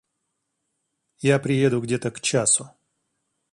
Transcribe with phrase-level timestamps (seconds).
[1.19, 2.71] Я приеду где-то к часу.